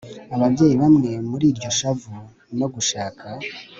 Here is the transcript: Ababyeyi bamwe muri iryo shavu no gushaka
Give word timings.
Ababyeyi 0.35 0.75
bamwe 0.83 1.11
muri 1.29 1.45
iryo 1.51 1.69
shavu 1.77 2.13
no 2.59 2.67
gushaka 2.73 3.25